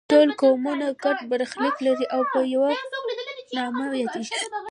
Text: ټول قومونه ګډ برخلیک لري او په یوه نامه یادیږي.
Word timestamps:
ټول 0.11 0.29
قومونه 0.41 0.85
ګډ 1.03 1.17
برخلیک 1.31 1.75
لري 1.87 2.05
او 2.15 2.21
په 2.31 2.39
یوه 2.53 2.71
نامه 3.55 3.85
یادیږي. 4.01 4.35